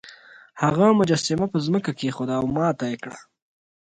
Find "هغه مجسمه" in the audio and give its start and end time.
0.61-1.45